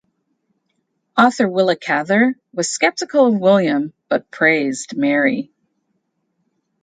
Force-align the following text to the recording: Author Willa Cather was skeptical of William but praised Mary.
Author 1.15 1.47
Willa 1.47 1.75
Cather 1.75 2.33
was 2.53 2.71
skeptical 2.71 3.27
of 3.27 3.39
William 3.39 3.93
but 4.09 4.31
praised 4.31 4.97
Mary. 4.97 5.51